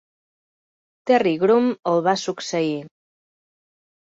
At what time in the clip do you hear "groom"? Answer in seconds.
1.45-1.69